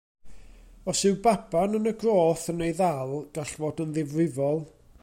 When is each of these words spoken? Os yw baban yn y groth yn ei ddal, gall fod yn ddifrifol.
Os 0.91 1.01
yw 1.07 1.17
baban 1.25 1.77
yn 1.79 1.91
y 1.91 1.93
groth 2.03 2.47
yn 2.55 2.65
ei 2.69 2.75
ddal, 2.81 3.15
gall 3.37 3.55
fod 3.61 3.85
yn 3.87 3.95
ddifrifol. 3.99 4.61